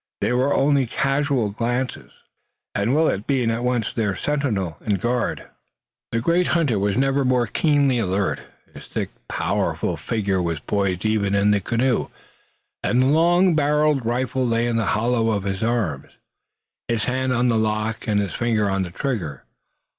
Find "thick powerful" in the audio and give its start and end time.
8.87-9.97